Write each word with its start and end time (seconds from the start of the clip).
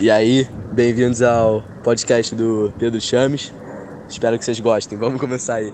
E 0.00 0.12
aí, 0.12 0.46
bem-vindos 0.72 1.22
ao 1.22 1.60
podcast 1.82 2.32
do 2.32 2.72
Pedro 2.78 3.00
Chames. 3.00 3.52
Espero 4.08 4.38
que 4.38 4.44
vocês 4.44 4.60
gostem. 4.60 4.96
Vamos 4.96 5.20
começar 5.20 5.56
aí. 5.56 5.72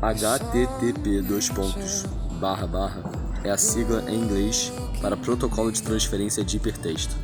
HTTP 0.00 1.22
dois 1.22 1.48
pontos, 1.48 2.04
barra, 2.40 2.68
barra, 2.68 3.02
é 3.42 3.50
a 3.50 3.58
sigla 3.58 4.08
em 4.08 4.14
inglês 4.14 4.72
para 5.02 5.16
Protocolo 5.16 5.72
de 5.72 5.82
Transferência 5.82 6.44
de 6.44 6.56
Hipertexto. 6.56 7.16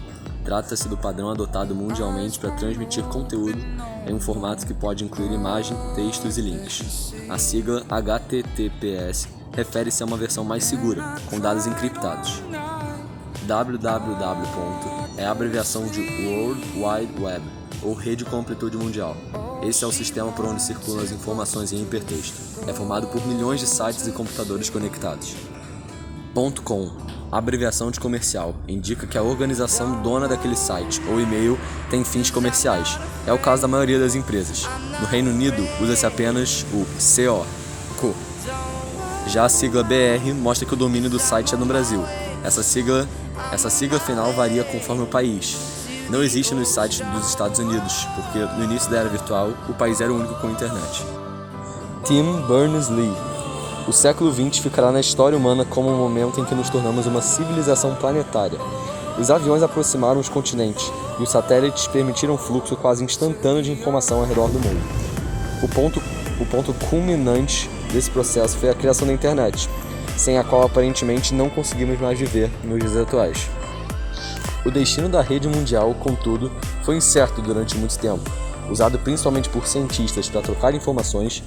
Trata-se 0.45 0.89
do 0.89 0.97
padrão 0.97 1.31
adotado 1.31 1.73
mundialmente 1.73 2.37
para 2.37 2.51
transmitir 2.51 3.05
conteúdo 3.05 3.61
em 4.09 4.13
um 4.13 4.21
formato 4.21 4.67
que 4.67 4.75
pode 4.75 5.05
incluir 5.05 5.33
imagem, 5.33 5.77
textos 5.95 6.37
e 6.37 6.41
links. 6.41 7.15
A 7.31 7.39
sigla 7.39 7.85
HTTPS 7.89 9.29
refere-se 9.53 10.03
a 10.03 10.07
uma 10.07 10.17
versão 10.17 10.45
mais 10.45 10.65
segura, 10.65 11.15
com 11.31 11.39
dados 11.39 11.69
encriptados. 11.69 12.43
www. 13.47 15.15
é 15.17 15.25
a 15.25 15.31
abreviação 15.31 15.87
de 15.87 16.01
World 16.27 16.61
Wide 16.75 17.23
Web, 17.23 17.45
ou 17.85 17.95
Rede 17.95 18.25
com 18.25 18.39
Amplitude 18.39 18.77
Mundial. 18.77 19.17
Esse 19.65 19.83
é 19.83 19.87
o 19.87 19.93
sistema 19.93 20.31
por 20.31 20.45
onde 20.45 20.63
circulam 20.63 21.03
as 21.03 21.11
informações 21.11 21.73
em 21.73 21.81
hipertexto. 21.81 22.37
É 22.69 22.73
formado 22.75 23.07
por 23.07 23.27
milhões 23.27 23.61
de 23.61 23.67
sites 23.67 24.07
e 24.07 24.13
computadores 24.13 24.69
conectados. 24.69 25.35
.com, 26.63 26.91
abreviação 27.33 27.91
de 27.91 27.99
comercial, 27.99 28.55
indica 28.69 29.07
que 29.07 29.17
a 29.17 29.23
organização 29.23 30.03
dona 30.03 30.29
daquele 30.29 30.57
site 30.57 31.01
ou 31.09 31.19
e-mail 31.19 31.59
tem 31.89 32.05
fins 32.05 32.31
comerciais. 32.31 32.99
É 33.27 33.33
o 33.33 33.39
caso 33.39 33.63
da 33.63 33.69
maioria 33.69 33.99
das 33.99 34.15
empresas. 34.15 34.69
No 35.01 35.07
Reino 35.07 35.31
Unido, 35.31 35.67
usa-se 35.81 36.05
apenas 36.05 36.67
o 36.73 36.85
CO, 36.99 37.47
CO. 37.99 38.15
Já 39.29 39.47
a 39.47 39.49
sigla 39.49 39.83
BR 39.83 40.35
mostra 40.35 40.67
que 40.69 40.75
o 40.75 40.77
domínio 40.77 41.09
do 41.09 41.19
site 41.19 41.55
é 41.55 41.57
no 41.57 41.65
Brasil. 41.65 42.05
Essa 42.45 42.63
sigla, 42.63 43.09
essa 43.51 43.71
sigla 43.71 43.99
final 43.99 44.31
varia 44.35 44.63
conforme 44.63 45.05
o 45.05 45.07
país 45.07 45.74
não 46.11 46.23
existe 46.23 46.55
nos 46.55 46.69
sites 46.69 47.01
dos 47.01 47.29
Estados 47.29 47.59
Unidos, 47.59 48.07
porque 48.15 48.39
no 48.39 48.65
início 48.65 48.91
da 48.91 48.99
era 48.99 49.09
virtual 49.09 49.51
o 49.69 49.73
país 49.73 50.01
era 50.01 50.13
o 50.13 50.17
único 50.17 50.35
com 50.35 50.51
internet. 50.51 51.05
Tim 52.05 52.43
Berners-Lee 52.47 53.13
O 53.89 53.93
século 53.93 54.33
XX 54.33 54.59
ficará 54.59 54.93
na 54.93 55.01
história 55.01 55.37
humana 55.37 55.65
como 55.65 55.89
o 55.89 55.97
momento 55.97 56.41
em 56.41 56.45
que 56.45 56.55
nos 56.55 56.69
tornamos 56.69 57.07
uma 57.07 57.23
civilização 57.23 57.95
planetária. 57.95 58.59
Os 59.19 59.31
aviões 59.31 59.63
aproximaram 59.63 60.21
os 60.21 60.29
continentes 60.29 60.93
e 61.19 61.23
os 61.23 61.31
satélites 61.31 61.87
permitiram 61.87 62.35
um 62.35 62.39
fluxo 62.39 62.77
quase 62.77 63.05
instantâneo 63.05 63.63
de 63.63 63.73
informação 63.73 64.21
ao 64.21 64.27
redor 64.27 64.49
do 64.49 64.61
mundo. 64.61 64.83
O 65.63 65.69
ponto, 65.69 66.03
o 66.41 66.47
ponto 66.47 66.75
culminante 66.91 67.71
desse 67.93 68.11
processo 68.11 68.59
foi 68.59 68.69
a 68.69 68.75
criação 68.75 69.07
da 69.07 69.13
internet, 69.13 69.71
sem 70.17 70.37
a 70.37 70.45
qual 70.45 70.63
aparentemente 70.63 71.33
não 71.33 71.49
conseguimos 71.49 71.99
mais 71.99 72.19
viver 72.19 72.51
nos 72.65 72.81
dias 72.81 72.97
atuais. 72.97 73.49
O 74.65 74.71
destino 74.71 75.09
da 75.09 75.21
rede 75.21 75.47
mundial, 75.47 75.95
contudo, 75.95 76.51
foi 76.83 76.97
incerto 76.97 77.43
durante 77.43 77.77
muito 77.77 77.99
tempo. 77.99 78.31
Usado 78.71 78.99
principalmente 78.99 79.49
por 79.51 79.67
cientistas 79.67 80.29
para 80.29 80.41
trocar 80.41 80.75
informações, 80.75 81.43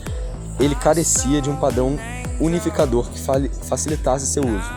ele 0.59 0.75
carecia 0.75 1.41
de 1.41 1.49
um 1.49 1.55
padrão 1.55 1.97
unificador 2.39 3.09
que 3.09 3.19
facilitasse 3.67 4.27
seu 4.27 4.43
uso. 4.43 4.69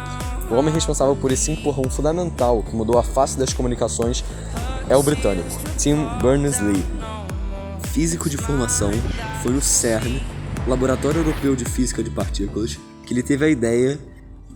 O 0.50 0.54
homem 0.54 0.72
responsável 0.72 1.14
por 1.14 1.30
esse 1.30 1.52
empurrão 1.52 1.88
fundamental 1.90 2.62
que 2.62 2.74
mudou 2.74 2.98
a 2.98 3.02
face 3.02 3.38
das 3.38 3.52
comunicações 3.52 4.24
é 4.88 4.96
o 4.96 5.02
britânico 5.02 5.48
Tim 5.78 6.08
Berners-Lee. 6.20 6.84
Físico 7.92 8.28
de 8.30 8.36
formação, 8.36 8.90
foi 9.42 9.52
no 9.52 9.60
CERN, 9.60 10.20
Laboratório 10.66 11.20
Europeu 11.20 11.54
de 11.54 11.64
Física 11.64 12.02
de 12.02 12.10
Partículas, 12.10 12.78
que 13.04 13.12
ele 13.12 13.22
teve 13.22 13.44
a 13.44 13.48
ideia 13.48 13.98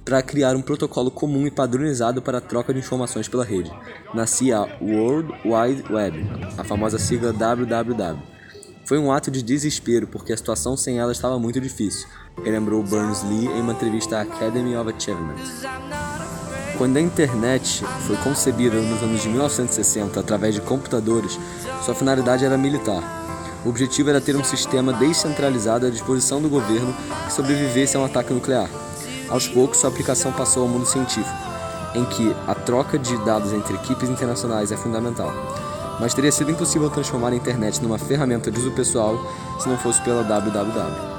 para 0.05 0.23
criar 0.23 0.55
um 0.55 0.61
protocolo 0.61 1.11
comum 1.11 1.47
e 1.47 1.51
padronizado 1.51 2.21
para 2.21 2.39
a 2.39 2.41
troca 2.41 2.73
de 2.75 2.81
informações 2.81 3.27
pela 3.27 3.45
rede. 3.45 3.73
Nascia 4.13 4.59
a 4.59 4.69
World 4.83 5.33
Wide 5.45 5.91
Web, 5.91 6.27
a 6.59 6.63
famosa 6.63 6.99
sigla 6.99 7.33
WWW. 7.33 8.35
Foi 8.85 8.99
um 8.99 9.11
ato 9.11 9.31
de 9.31 9.43
desespero 9.43 10.07
porque 10.07 10.33
a 10.33 10.37
situação 10.37 10.77
sem 10.77 10.99
ela 10.99 11.13
estava 11.13 11.39
muito 11.39 11.59
difícil, 11.59 12.07
relembrou 12.45 12.83
Berners-Lee 12.83 13.47
em 13.47 13.61
uma 13.63 13.73
entrevista 13.73 14.19
à 14.19 14.21
Academy 14.23 14.77
of 14.77 14.93
Achievement. 14.93 15.37
Quando 16.77 16.97
a 16.99 17.01
internet 17.01 17.83
foi 18.07 18.17
concebida 18.17 18.77
nos 18.77 19.03
anos 19.03 19.23
de 19.23 19.29
1960 19.29 20.21
através 20.21 20.55
de 20.55 20.61
computadores, 20.61 21.39
sua 21.83 21.95
finalidade 21.95 22.45
era 22.45 22.59
militar. 22.59 23.23
O 23.65 23.71
objetivo 23.71 24.11
era 24.11 24.21
ter 24.21 24.37
um 24.37 24.45
sistema 24.45 24.93
descentralizado 24.93 25.87
à 25.87 25.91
disposição 25.91 26.43
do 26.43 26.51
governo 26.51 26.95
que 27.27 27.33
sobrevivesse 27.33 27.97
a 27.97 28.01
um 28.01 28.05
ataque 28.05 28.35
nuclear. 28.35 28.69
Aos 29.29 29.49
poucos, 29.49 29.79
sua 29.79 29.91
aplicação 29.91 30.33
passou 30.33 30.63
ao 30.63 30.69
mundo 30.69 30.87
científico, 30.87 31.37
em 31.95 32.05
que 32.05 32.35
a 32.47 32.55
troca 32.55 32.99
de 32.99 33.17
dados 33.25 33.53
entre 33.53 33.75
equipes 33.75 34.09
internacionais 34.09 34.71
é 34.71 34.77
fundamental. 34.77 35.33
Mas 35.99 36.13
teria 36.13 36.31
sido 36.31 36.51
impossível 36.51 36.91
transformar 36.91 37.31
a 37.31 37.37
internet 37.37 37.83
numa 37.83 37.99
ferramenta 37.99 38.51
de 38.51 38.59
uso 38.59 38.73
pessoal 38.73 39.19
se 39.59 39.69
não 39.69 39.79
fosse 39.79 40.03
pela 40.03 40.23
www. 40.23 41.15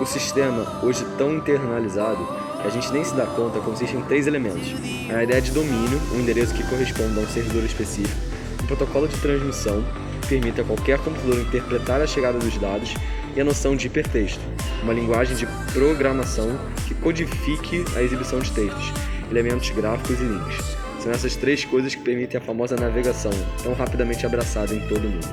O 0.00 0.06
sistema, 0.06 0.80
hoje 0.82 1.04
tão 1.18 1.34
internalizado, 1.34 2.24
que 2.62 2.68
a 2.68 2.70
gente 2.70 2.90
nem 2.92 3.04
se 3.04 3.14
dá 3.14 3.26
conta, 3.26 3.58
consiste 3.60 3.96
em 3.96 4.02
três 4.02 4.26
elementos: 4.26 4.74
a 5.14 5.22
ideia 5.22 5.40
de 5.40 5.50
domínio, 5.50 6.00
um 6.14 6.20
endereço 6.20 6.54
que 6.54 6.62
corresponde 6.64 7.18
a 7.18 7.22
um 7.22 7.26
servidor 7.26 7.64
específico, 7.64 8.16
um 8.62 8.66
protocolo 8.66 9.08
de 9.08 9.16
transmissão, 9.18 9.84
que 10.22 10.28
permite 10.28 10.60
a 10.60 10.64
qualquer 10.64 10.98
computador 10.98 11.40
interpretar 11.40 12.00
a 12.00 12.06
chegada 12.06 12.38
dos 12.38 12.56
dados, 12.56 12.94
e 13.38 13.40
a 13.40 13.44
noção 13.44 13.76
de 13.76 13.86
hipertexto, 13.86 14.40
uma 14.82 14.92
linguagem 14.92 15.36
de 15.36 15.46
programação 15.72 16.58
que 16.88 16.94
codifique 16.94 17.84
a 17.94 18.02
exibição 18.02 18.40
de 18.40 18.50
textos, 18.50 18.92
elementos 19.30 19.70
gráficos 19.70 20.18
e 20.18 20.24
links. 20.24 20.76
São 21.00 21.12
essas 21.12 21.36
três 21.36 21.64
coisas 21.64 21.94
que 21.94 22.02
permitem 22.02 22.40
a 22.40 22.44
famosa 22.44 22.74
navegação, 22.74 23.30
tão 23.62 23.74
rapidamente 23.74 24.26
abraçada 24.26 24.74
em 24.74 24.80
todo 24.88 25.06
o 25.06 25.10
mundo. 25.10 25.28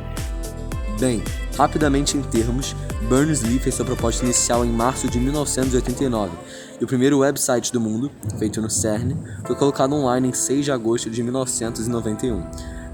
Bem, 0.99 1.23
rapidamente 1.57 2.15
em 2.15 2.21
termos, 2.21 2.75
Berners-Lee 3.09 3.57
fez 3.57 3.73
sua 3.73 3.85
proposta 3.85 4.23
inicial 4.23 4.63
em 4.63 4.69
março 4.69 5.09
de 5.09 5.19
1989, 5.19 6.31
e 6.79 6.83
o 6.83 6.87
primeiro 6.87 7.17
website 7.17 7.73
do 7.73 7.81
mundo, 7.81 8.11
feito 8.37 8.61
no 8.61 8.69
CERN, 8.69 9.17
foi 9.47 9.55
colocado 9.55 9.93
online 9.93 10.27
em 10.27 10.33
6 10.33 10.65
de 10.65 10.71
agosto 10.71 11.09
de 11.09 11.23
1991. 11.23 12.43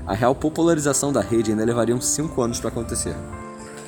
A 0.08 0.14
real 0.14 0.34
popularização 0.34 1.12
da 1.12 1.20
rede 1.20 1.52
ainda 1.52 1.66
levaria 1.66 1.94
uns 1.94 2.06
5 2.06 2.42
anos 2.42 2.62
para 2.62 2.70
acontecer. 2.70 3.14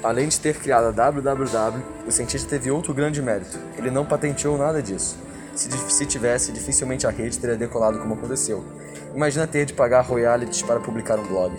Além 0.03 0.27
de 0.27 0.37
ter 0.37 0.59
criado 0.59 0.87
a 0.87 0.91
www, 0.91 1.81
o 2.05 2.11
cientista 2.11 2.49
teve 2.49 2.69
outro 2.69 2.93
grande 2.93 3.21
mérito: 3.21 3.57
ele 3.77 3.89
não 3.89 4.05
patenteou 4.05 4.57
nada 4.57 4.81
disso. 4.81 5.17
Se, 5.55 5.69
se 5.71 6.05
tivesse, 6.05 6.51
dificilmente 6.51 7.07
a 7.07 7.09
rede 7.09 7.39
teria 7.39 7.55
decolado 7.55 7.99
como 7.99 8.15
aconteceu. 8.15 8.65
Imagina 9.15 9.47
ter 9.47 9.65
de 9.65 9.73
pagar 9.73 10.01
royalties 10.01 10.61
para 10.61 10.79
publicar 10.79 11.17
um 11.17 11.23
blog. 11.25 11.55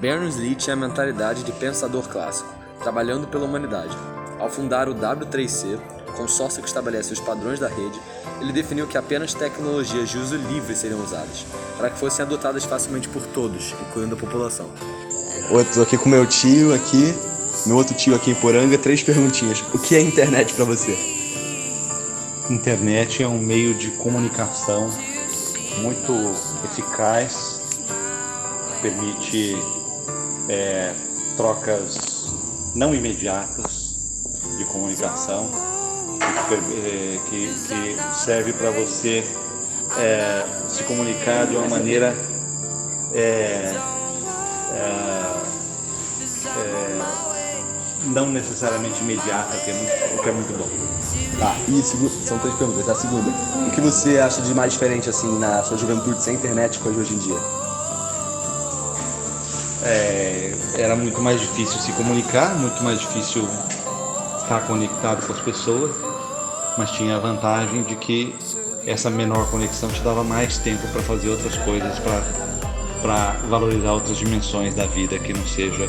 Berners-Lee 0.00 0.56
tinha 0.56 0.74
a 0.74 0.76
mentalidade 0.76 1.44
de 1.44 1.52
pensador 1.52 2.08
clássico, 2.08 2.52
trabalhando 2.82 3.28
pela 3.28 3.44
humanidade. 3.44 3.96
Ao 4.38 4.50
fundar 4.50 4.88
o 4.88 4.94
W3C, 4.94 5.78
consórcio 6.16 6.62
que 6.62 6.68
estabelece 6.68 7.12
os 7.12 7.20
padrões 7.20 7.60
da 7.60 7.68
rede, 7.68 8.00
ele 8.40 8.52
definiu 8.52 8.86
que 8.86 8.98
apenas 8.98 9.34
tecnologias 9.34 10.08
de 10.08 10.18
uso 10.18 10.36
livre 10.36 10.74
seriam 10.74 11.00
usadas, 11.00 11.46
para 11.76 11.90
que 11.90 11.98
fossem 11.98 12.24
adotadas 12.24 12.64
facilmente 12.64 13.08
por 13.08 13.24
todos, 13.26 13.74
incluindo 13.88 14.14
a 14.14 14.18
população. 14.18 14.70
Tô 15.74 15.82
aqui 15.82 15.98
com 15.98 16.08
meu 16.08 16.24
tio 16.26 16.72
aqui, 16.72 17.12
meu 17.66 17.76
outro 17.76 17.92
tio 17.92 18.14
aqui 18.14 18.30
em 18.30 18.34
Poranga, 18.36 18.78
três 18.78 19.02
perguntinhas. 19.02 19.64
O 19.74 19.78
que 19.80 19.96
é 19.96 20.00
internet 20.00 20.54
para 20.54 20.64
você? 20.64 20.96
Internet 22.48 23.20
é 23.20 23.26
um 23.26 23.36
meio 23.36 23.74
de 23.74 23.90
comunicação 23.90 24.88
muito 25.78 26.12
eficaz, 26.64 27.60
permite 28.80 29.56
é, 30.48 30.94
trocas 31.36 32.32
não 32.76 32.94
imediatas 32.94 33.96
de 34.56 34.64
comunicação, 34.66 35.50
que, 36.48 37.20
que, 37.28 37.96
serve 38.14 38.52
para 38.52 38.70
você 38.70 39.24
é, 39.98 40.46
se 40.68 40.84
comunicar 40.84 41.48
de 41.48 41.56
uma 41.56 41.68
maneira 41.68 42.14
é 43.12 43.74
é, 44.72 45.09
não 48.10 48.30
necessariamente 48.30 49.00
imediata, 49.00 49.56
que 49.58 49.70
é 49.70 49.74
muito, 49.74 50.18
o 50.18 50.22
que 50.22 50.28
é 50.28 50.32
muito 50.32 50.58
bom. 50.58 50.68
Tá, 51.38 51.56
e 51.68 51.82
são 52.26 52.38
três 52.38 52.54
perguntas. 52.56 52.88
A 52.88 52.94
segunda, 52.94 53.30
o 53.66 53.70
que 53.70 53.80
você 53.80 54.18
acha 54.18 54.42
de 54.42 54.54
mais 54.54 54.72
diferente 54.72 55.08
assim 55.08 55.38
na 55.38 55.62
sua 55.62 55.76
juventude 55.76 56.22
sem 56.22 56.34
internet 56.34 56.78
com 56.80 56.90
hoje 56.90 57.14
em 57.14 57.18
dia? 57.18 57.38
É, 59.82 60.54
era 60.76 60.94
muito 60.94 61.20
mais 61.22 61.40
difícil 61.40 61.80
se 61.80 61.92
comunicar, 61.92 62.54
muito 62.56 62.82
mais 62.82 63.00
difícil 63.00 63.48
estar 64.42 64.60
conectado 64.66 65.26
com 65.26 65.32
as 65.32 65.40
pessoas, 65.40 65.90
mas 66.76 66.90
tinha 66.90 67.16
a 67.16 67.18
vantagem 67.18 67.82
de 67.84 67.96
que 67.96 68.34
essa 68.86 69.08
menor 69.08 69.50
conexão 69.50 69.88
te 69.88 70.02
dava 70.02 70.22
mais 70.22 70.58
tempo 70.58 70.86
para 70.88 71.02
fazer 71.02 71.30
outras 71.30 71.56
coisas, 71.58 71.98
para 73.00 73.32
valorizar 73.48 73.92
outras 73.92 74.18
dimensões 74.18 74.74
da 74.74 74.86
vida 74.86 75.18
que 75.18 75.32
não 75.32 75.46
seja 75.46 75.88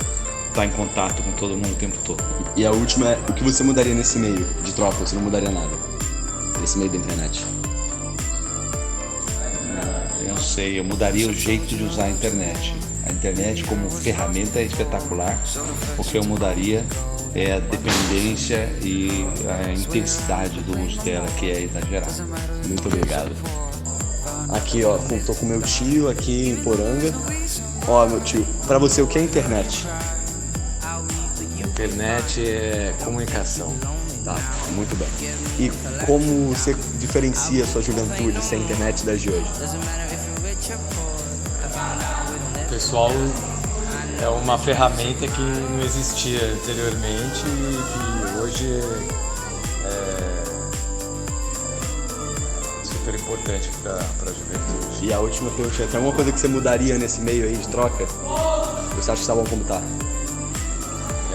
estar 0.52 0.66
em 0.66 0.70
contato 0.72 1.24
com 1.24 1.32
todo 1.32 1.56
mundo 1.56 1.72
o 1.72 1.76
tempo 1.76 1.98
todo. 2.06 2.24
E 2.56 2.66
a 2.66 2.72
última 2.72 3.10
é, 3.10 3.20
o 3.28 3.34
que 3.34 3.44
você 3.44 3.64
mudaria 3.64 3.96
nesse 3.96 4.20
meio 4.20 4.46
de 4.64 4.74
troca? 4.74 4.98
Você 4.98 5.16
não 5.16 5.24
mudaria 5.24 5.50
nada 5.50 5.72
nesse 6.60 6.78
meio 6.78 6.92
da 6.92 6.98
internet? 6.98 7.46
Eu 10.22 10.30
não 10.30 10.38
sei, 10.38 10.80
eu 10.80 10.84
mudaria 10.84 11.28
o 11.28 11.34
jeito 11.34 11.76
de 11.76 11.84
usar 11.84 12.06
a 12.06 12.10
internet. 12.10 12.76
A 13.08 13.12
internet 13.12 13.64
como 13.64 13.90
ferramenta 13.90 14.60
é 14.60 14.64
espetacular. 14.64 15.38
O 15.98 16.04
que 16.04 16.18
eu 16.18 16.24
mudaria 16.24 16.86
é 17.34 17.54
a 17.54 17.60
dependência 17.60 18.70
e 18.82 19.26
a 19.48 19.72
intensidade 19.72 20.60
do 20.62 20.80
uso 20.80 21.00
dela, 21.02 21.28
que 21.40 21.50
é 21.50 21.62
exagerada. 21.62 22.26
Muito 22.68 22.88
obrigado. 22.88 23.32
Aqui, 24.50 24.84
ó, 24.84 24.98
tô 25.26 25.34
com 25.34 25.46
meu 25.46 25.62
tio 25.62 26.10
aqui 26.10 26.50
em 26.50 26.58
Poranga. 26.58 27.14
Ó, 27.88 28.06
meu 28.06 28.20
tio, 28.20 28.46
pra 28.68 28.78
você 28.78 29.02
o 29.02 29.08
que 29.08 29.18
é 29.18 29.24
internet? 29.24 29.88
Internet 31.72 32.46
é 32.46 32.94
comunicação. 33.04 33.74
Tá, 34.26 34.36
muito 34.74 34.96
bem. 34.98 35.08
E 35.58 35.72
como 36.06 36.54
você 36.54 36.76
diferencia 37.00 37.64
a 37.64 37.68
sua 37.68 37.82
juventude 37.82 38.44
sem 38.44 38.62
internet 38.62 39.04
das 39.06 39.22
de 39.22 39.30
hoje? 39.32 39.50
O 42.66 42.70
pessoal 42.70 43.10
é 44.22 44.28
uma 44.28 44.58
ferramenta 44.58 45.26
que 45.28 45.42
não 45.42 45.82
existia 45.84 46.54
anteriormente 46.54 47.44
e 47.48 47.78
que 47.88 48.40
hoje 48.40 48.82
é 49.86 50.44
super 52.84 53.16
importante 53.16 53.72
para 53.82 53.96
a 53.96 54.34
juventude. 54.34 55.06
E 55.06 55.14
a 55.14 55.20
última 55.20 55.50
pergunta, 55.52 55.88
tem 55.88 55.96
alguma 55.96 56.14
coisa 56.14 56.32
que 56.32 56.40
você 56.40 56.48
mudaria 56.48 56.98
nesse 56.98 57.22
meio 57.22 57.46
aí 57.46 57.56
de 57.56 57.68
troca? 57.70 58.06
Você 58.96 59.10
acha 59.10 59.14
que 59.14 59.22
está 59.22 59.34
bom 59.34 59.46
como 59.46 59.64
tá? 59.64 59.82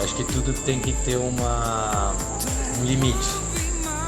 Acho 0.07 0.15
que 0.15 0.25
tudo 0.25 0.53
tem 0.65 0.79
que 0.79 0.93
ter 0.93 1.17
uma, 1.17 2.15
um 2.79 2.85
limite. 2.85 3.29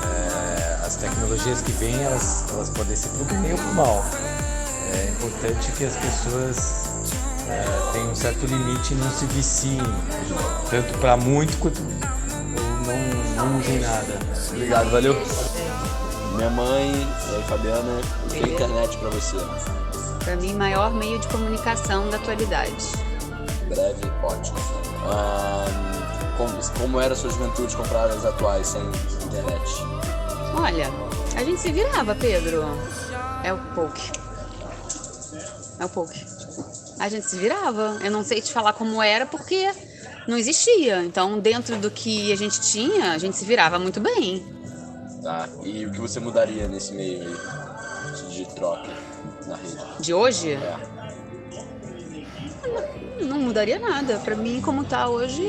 É, 0.05 0.87
as 0.87 0.95
tecnologias 0.95 1.61
que 1.61 1.73
vêm, 1.73 2.05
elas, 2.05 2.45
elas 2.50 2.71
podem 2.71 2.95
ser 2.95 3.09
para 3.09 3.23
o 3.23 3.41
bem 3.41 3.50
ou 3.50 3.59
para 3.59 3.67
o 3.67 3.75
mal. 3.75 4.05
É 4.95 5.09
importante 5.11 5.73
que 5.73 5.85
as 5.85 5.97
pessoas 5.97 6.85
é, 7.49 7.93
tenham 7.93 8.12
um 8.12 8.15
certo 8.15 8.47
limite 8.47 8.95
e 8.95 8.97
não 8.97 9.11
se 9.11 9.27
viciem, 9.27 9.81
tanto 10.71 10.97
para 10.99 11.17
muito 11.17 11.59
quanto 11.59 11.83
não, 11.83 13.49
não 13.49 13.59
usem 13.59 13.81
nada. 13.81 14.21
Obrigado, 14.53 14.91
valeu. 14.91 15.17
Minha 16.37 16.51
mãe, 16.51 16.93
e 16.93 17.35
aí 17.35 17.43
Fabiana, 17.49 18.01
o 18.25 18.29
que 18.29 18.39
é 18.39 18.55
internet 18.55 18.97
para 18.99 19.11
você? 19.11 19.37
Para 20.23 20.37
mim, 20.37 20.55
maior 20.55 20.94
meio 20.94 21.19
de 21.19 21.27
comunicação 21.27 22.09
da 22.09 22.19
atualidade. 22.19 22.93
Breve, 23.69 24.12
ótimo. 24.23 24.88
Ahn, 25.06 26.37
como, 26.37 26.53
como 26.81 27.00
era 27.00 27.15
a 27.15 27.17
sua 27.17 27.31
juventude 27.31 27.77
comparada 27.77 28.15
às 28.15 28.25
atuais 28.25 28.67
sem 28.67 28.83
internet? 29.27 29.71
Olha, 30.55 30.91
a 31.37 31.45
gente 31.45 31.61
se 31.61 31.73
virava, 31.73 32.15
Pedro. 32.15 32.65
É 33.45 33.53
o 33.53 33.59
poke. 33.75 34.11
É 35.79 35.85
o 35.85 35.89
poke. 35.89 36.25
A 36.99 37.09
gente 37.09 37.27
se 37.29 37.37
virava. 37.37 37.99
Eu 38.03 38.11
não 38.11 38.25
sei 38.25 38.41
te 38.41 38.53
falar 38.53 38.73
como 38.73 39.03
era 39.03 39.25
porque 39.25 39.71
não 40.27 40.37
existia. 40.37 41.03
Então, 41.05 41.39
dentro 41.39 41.77
do 41.77 41.91
que 41.91 42.33
a 42.33 42.37
gente 42.37 42.61
tinha, 42.61 43.12
a 43.12 43.19
gente 43.19 43.37
se 43.37 43.44
virava 43.44 43.79
muito 43.79 44.01
bem. 44.01 44.44
Tá. 45.23 45.49
E 45.65 45.87
o 45.87 45.91
que 45.93 46.01
você 46.01 46.21
mudaria 46.21 46.67
nesse 46.69 46.93
meio 46.93 47.23
aí 47.23 48.31
de 48.31 48.44
troca 48.55 48.91
na 49.47 49.56
rede? 49.56 49.77
De 50.01 50.15
hoje, 50.15 50.53
É. 50.53 50.98
mudaria 53.49 53.79
nada. 53.79 54.19
Pra 54.19 54.37
mim, 54.37 54.61
como 54.61 54.85
tá 54.85 55.09
hoje, 55.09 55.43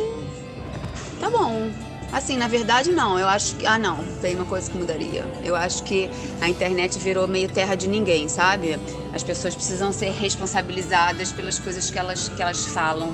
tá 1.19 1.29
bom. 1.29 1.69
Assim, 2.11 2.37
na 2.37 2.47
verdade, 2.47 2.91
não. 2.91 3.19
Eu 3.19 3.27
acho 3.27 3.55
que. 3.55 3.67
Ah, 3.67 3.77
não. 3.77 4.03
Tem 4.19 4.35
uma 4.35 4.45
coisa 4.45 4.69
que 4.69 4.77
mudaria. 4.77 5.23
Eu 5.43 5.55
acho 5.55 5.83
que 5.83 6.09
a 6.41 6.49
internet 6.49 6.97
virou 6.97 7.27
meio 7.27 7.47
terra 7.49 7.75
de 7.75 7.87
ninguém, 7.87 8.27
sabe? 8.27 8.79
As 9.13 9.21
pessoas 9.21 9.53
precisam 9.53 9.91
ser 9.91 10.11
responsabilizadas 10.11 11.31
pelas 11.31 11.59
coisas 11.59 11.91
que 11.91 11.99
elas, 11.99 12.29
que 12.29 12.41
elas 12.41 12.65
falam 12.65 13.13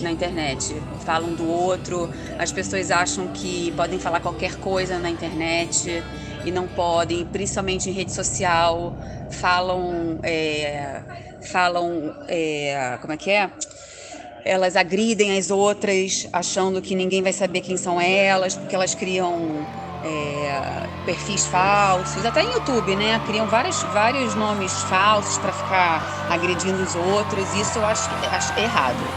na 0.00 0.12
internet. 0.12 0.80
Falam 1.04 1.34
do 1.34 1.48
outro. 1.48 2.08
As 2.38 2.52
pessoas 2.52 2.90
acham 2.90 3.28
que 3.28 3.72
podem 3.72 3.98
falar 3.98 4.20
qualquer 4.20 4.56
coisa 4.56 4.98
na 4.98 5.10
internet 5.10 6.04
e 6.44 6.52
não 6.52 6.68
podem, 6.68 7.24
principalmente 7.24 7.90
em 7.90 7.92
rede 7.92 8.12
social. 8.12 8.96
Falam. 9.28 10.20
é, 10.22 11.02
falam. 11.50 12.14
é, 12.28 12.96
como 13.00 13.12
é 13.12 13.16
que 13.16 13.30
é? 13.30 13.50
Elas 14.44 14.76
agridem 14.76 15.36
as 15.38 15.50
outras, 15.50 16.26
achando 16.32 16.82
que 16.82 16.94
ninguém 16.94 17.22
vai 17.22 17.32
saber 17.32 17.60
quem 17.62 17.76
são 17.76 18.00
elas, 18.00 18.56
porque 18.56 18.74
elas 18.74 18.94
criam 18.94 19.66
é, 20.04 20.90
perfis 21.04 21.46
falsos, 21.46 22.24
até 22.24 22.42
em 22.42 22.52
YouTube, 22.52 22.94
né? 22.94 23.18
Criam 23.20 23.48
vários, 23.48 23.82
vários 23.84 24.34
nomes 24.34 24.82
falsos 24.82 25.38
para 25.38 25.52
ficar 25.52 26.02
agredindo 26.28 26.82
os 26.82 26.94
outros. 26.94 27.54
Isso 27.54 27.78
eu 27.78 27.86
acho, 27.86 28.10
acho 28.30 28.52
errado. 28.58 29.14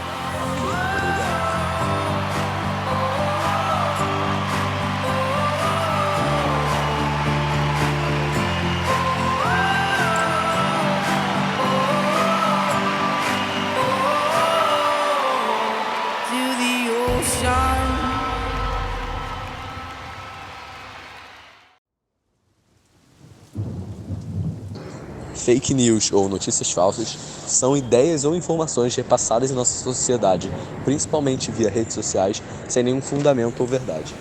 Fake 25.38 25.72
news 25.72 26.12
ou 26.12 26.28
notícias 26.28 26.70
falsas 26.72 27.16
são 27.46 27.76
ideias 27.76 28.24
ou 28.24 28.34
informações 28.34 28.94
repassadas 28.96 29.50
em 29.50 29.54
nossa 29.54 29.82
sociedade, 29.82 30.52
principalmente 30.84 31.50
via 31.50 31.70
redes 31.70 31.94
sociais, 31.94 32.42
sem 32.68 32.82
nenhum 32.82 33.00
fundamento 33.00 33.60
ou 33.60 33.66
verdade. 33.66 34.14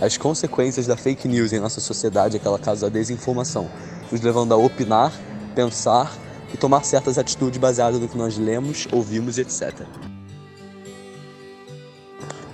As 0.00 0.16
consequências 0.18 0.86
da 0.86 0.96
fake 0.96 1.28
news 1.28 1.52
em 1.52 1.60
nossa 1.60 1.80
sociedade 1.80 2.36
é 2.36 2.40
que 2.40 2.46
ela 2.46 2.58
causa 2.58 2.88
a 2.88 2.90
desinformação, 2.90 3.70
nos 4.10 4.20
levando 4.20 4.52
a 4.52 4.56
opinar, 4.56 5.12
pensar 5.54 6.12
e 6.52 6.56
tomar 6.56 6.84
certas 6.84 7.16
atitudes 7.16 7.58
baseadas 7.58 8.00
no 8.00 8.08
que 8.08 8.18
nós 8.18 8.36
lemos, 8.36 8.86
ouvimos 8.92 9.38
etc. 9.38 9.72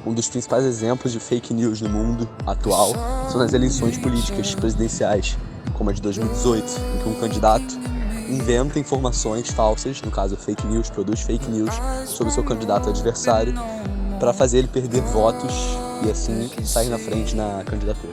Um 0.06 0.14
dos 0.14 0.28
principais 0.28 0.64
exemplos 0.64 1.12
de 1.12 1.20
fake 1.20 1.52
news 1.52 1.80
no 1.82 1.88
mundo 1.90 2.28
atual 2.46 2.92
são 3.30 3.38
nas 3.38 3.52
eleições 3.52 3.98
políticas 3.98 4.54
presidenciais, 4.54 5.36
como 5.74 5.90
a 5.90 5.92
de 5.92 6.00
2018, 6.00 6.64
em 6.64 7.02
que 7.02 7.08
um 7.08 7.20
candidato 7.20 7.78
inventa 8.28 8.78
informações 8.78 9.50
falsas, 9.50 10.00
no 10.00 10.10
caso 10.10 10.36
fake 10.36 10.66
news, 10.66 10.88
produz 10.88 11.20
fake 11.20 11.50
news 11.50 11.70
sobre 12.06 12.32
seu 12.32 12.42
candidato 12.42 12.88
adversário, 12.88 13.52
para 14.18 14.32
fazer 14.32 14.58
ele 14.58 14.68
perder 14.68 15.02
votos 15.02 15.52
e 16.06 16.10
assim 16.10 16.50
sair 16.64 16.88
na 16.88 16.98
frente 16.98 17.36
na 17.36 17.62
candidatura. 17.64 18.12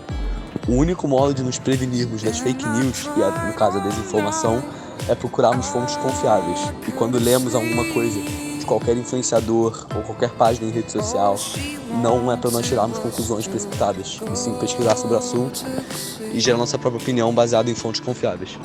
O 0.67 0.73
único 0.73 1.07
modo 1.07 1.33
de 1.33 1.41
nos 1.41 1.57
prevenirmos 1.57 2.21
das 2.21 2.39
fake 2.39 2.67
news, 2.67 3.09
e 3.15 3.47
no 3.47 3.53
caso 3.53 3.77
a 3.77 3.81
desinformação, 3.81 4.61
é 5.07 5.15
procurarmos 5.15 5.67
fontes 5.67 5.95
confiáveis. 5.95 6.59
E 6.85 6.91
quando 6.91 7.17
lemos 7.17 7.55
alguma 7.55 7.85
coisa 7.93 8.19
qualquer 8.67 8.95
influenciador 8.95 9.87
ou 9.95 10.03
qualquer 10.03 10.29
página 10.31 10.67
em 10.67 10.71
rede 10.71 10.91
social, 10.91 11.35
não 12.03 12.31
é 12.31 12.37
para 12.37 12.51
nós 12.51 12.67
tirarmos 12.67 12.99
conclusões 12.99 13.47
precipitadas, 13.47 14.19
e 14.31 14.35
sim 14.35 14.53
pesquisar 14.59 14.95
sobre 14.95 15.15
o 15.15 15.17
assunto 15.17 15.65
e 16.31 16.39
gerar 16.39 16.57
nossa 16.57 16.77
própria 16.77 17.01
opinião 17.01 17.33
baseada 17.33 17.71
em 17.71 17.75
fontes 17.75 18.01
confiáveis. 18.01 18.59